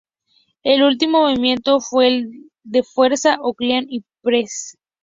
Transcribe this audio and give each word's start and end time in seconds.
El 0.63 0.81
último 0.81 1.21
movimiento 1.21 1.79
fue 1.79 2.07
el 2.07 2.51
de 2.63 2.81
fuerza 2.81 3.37
o 3.39 3.53
"clean 3.53 3.85
y 3.87 4.03
press". 4.23 4.75